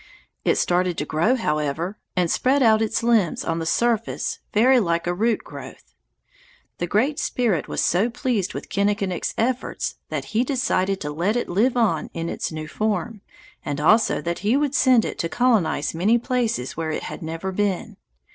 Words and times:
It 0.43 0.57
started 0.57 0.97
to 0.97 1.05
grow, 1.05 1.35
however, 1.35 1.99
and 2.15 2.31
spread 2.31 2.63
out 2.63 2.81
its 2.81 3.03
limbs 3.03 3.45
on 3.45 3.59
the 3.59 3.67
surface 3.67 4.39
very 4.51 4.79
like 4.79 5.05
a 5.05 5.13
root 5.13 5.43
growth. 5.43 5.93
The 6.79 6.87
Great 6.87 7.19
Spirit 7.19 7.67
was 7.67 7.83
so 7.85 8.09
pleased 8.09 8.55
with 8.55 8.67
Kinnikinick's 8.69 9.35
efforts 9.37 9.97
that 10.09 10.25
he 10.33 10.43
decided 10.43 10.99
to 11.01 11.11
let 11.13 11.35
it 11.35 11.47
live 11.49 11.77
on 11.77 12.09
in 12.15 12.29
its 12.29 12.51
new 12.51 12.67
form, 12.67 13.21
and 13.63 13.79
also 13.79 14.21
that 14.23 14.39
he 14.39 14.57
would 14.57 14.73
send 14.73 15.05
it 15.05 15.19
to 15.19 15.29
colonize 15.29 15.93
many 15.93 16.17
places 16.17 16.75
where 16.75 16.89
it 16.89 17.03
had 17.03 17.21
never 17.21 17.51
been. 17.51 17.97